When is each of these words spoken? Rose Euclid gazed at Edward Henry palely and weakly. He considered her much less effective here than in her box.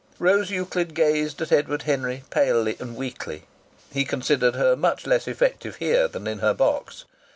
Rose 0.17 0.49
Euclid 0.49 0.95
gazed 0.95 1.43
at 1.43 1.51
Edward 1.51 1.83
Henry 1.83 2.23
palely 2.31 2.75
and 2.79 2.95
weakly. 2.95 3.43
He 3.93 4.03
considered 4.03 4.55
her 4.55 4.75
much 4.75 5.05
less 5.05 5.27
effective 5.27 5.75
here 5.75 6.07
than 6.07 6.25
in 6.25 6.39
her 6.39 6.55
box. 6.55 7.05